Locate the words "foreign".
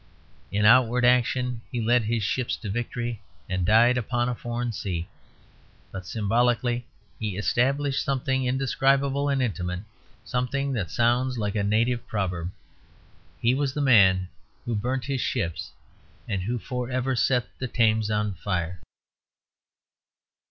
4.33-4.71